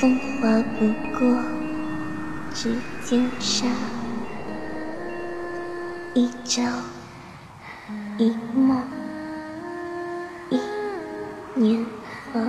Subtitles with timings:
[0.00, 0.48] 风华
[0.78, 0.86] 不
[1.18, 1.44] 过
[2.54, 3.66] 指尖沙，
[6.14, 6.62] 一朝
[8.16, 8.82] 一梦
[10.48, 10.58] 一
[11.54, 11.84] 年
[12.32, 12.40] 华。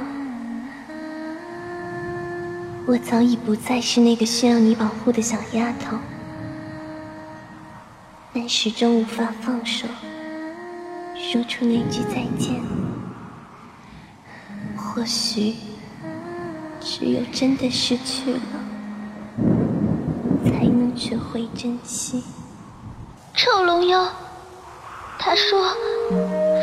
[2.85, 5.97] 我早已不再是那个需要你保护的小丫头，
[8.33, 9.85] 但始终无法放手，
[11.17, 12.61] 说出那句再见。
[14.77, 15.53] 或许。
[16.81, 18.39] 只有真的失去了，
[20.43, 22.23] 才能学会珍惜。
[23.35, 24.03] 臭龙妖，
[25.19, 25.73] 他说，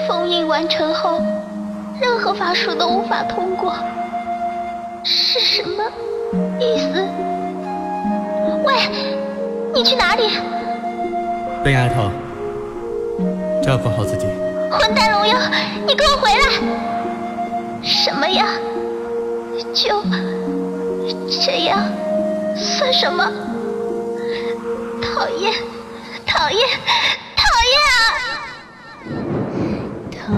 [0.08, 1.22] 封印完成后，
[2.00, 3.72] 任何法术都无法通过，
[5.04, 5.84] 是什么
[6.58, 7.06] 意思？
[8.64, 8.74] 喂，
[9.72, 10.28] 你去哪里？
[11.62, 12.10] 笨丫头，
[13.62, 14.26] 照顾好自己。
[14.70, 15.38] 混蛋龙妖，
[15.86, 17.82] 你给我回来！
[17.82, 18.46] 什么呀？
[19.74, 20.02] 就
[21.28, 21.78] 这样，
[22.56, 23.24] 算什么？
[25.00, 25.52] 讨厌，
[26.26, 26.60] 讨厌，
[27.36, 28.02] 讨厌啊！
[30.10, 30.32] 逃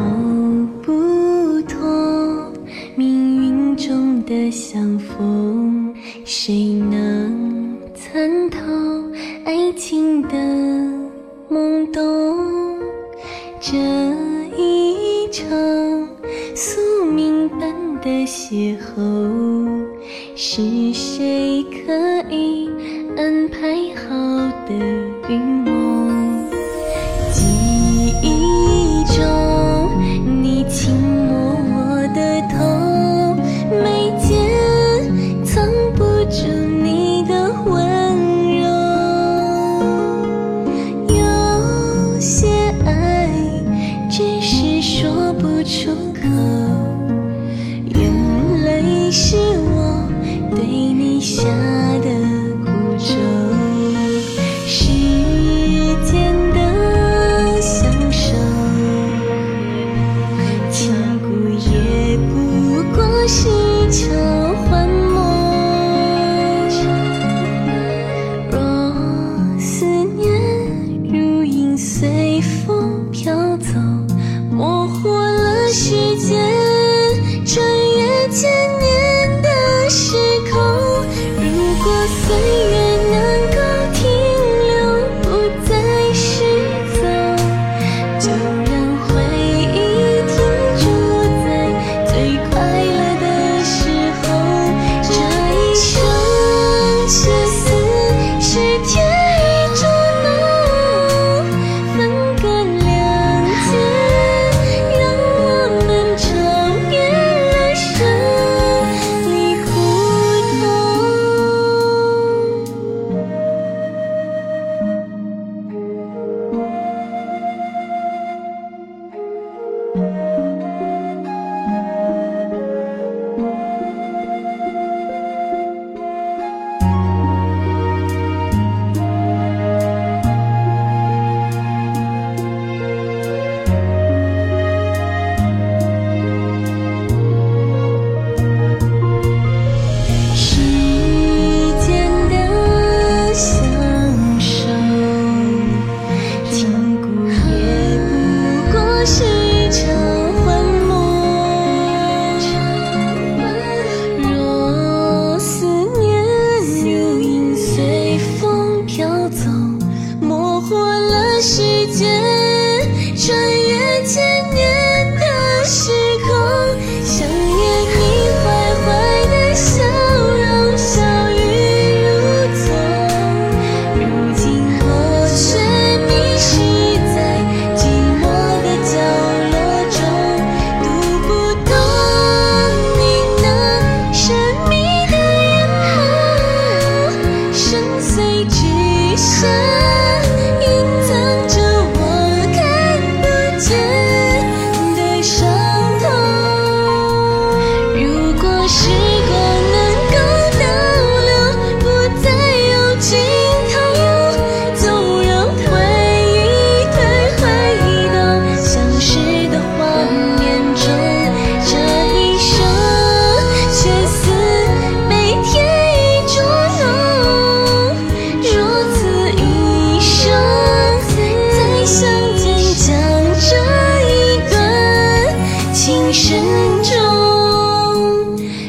[0.82, 2.52] 不脱
[2.96, 3.06] 命
[3.42, 5.94] 运中的相逢，
[6.24, 8.58] 谁能参透
[9.44, 10.36] 爱情的
[11.50, 12.78] 懵懂？
[13.60, 13.76] 这
[14.56, 15.46] 一场
[16.54, 17.29] 宿命。
[18.10, 19.86] 的邂逅，
[20.34, 21.92] 是谁可
[22.28, 22.68] 以
[23.16, 23.58] 安排
[23.94, 24.08] 好
[24.66, 25.09] 的？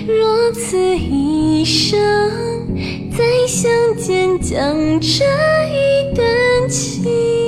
[0.08, 2.00] 若此一生
[3.18, 5.26] 再相见，将这
[5.68, 7.41] 一段情。